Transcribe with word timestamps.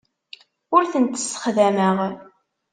Ur 0.75 0.83
tent-ssexdameɣ. 0.91 1.97